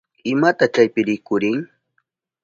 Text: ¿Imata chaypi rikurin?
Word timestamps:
¿Imata 0.31 0.65
chaypi 0.73 1.01
rikurin? 1.07 1.57